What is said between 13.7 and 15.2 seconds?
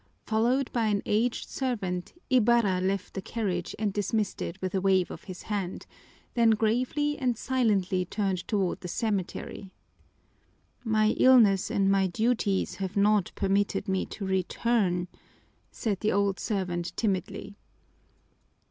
me to return,"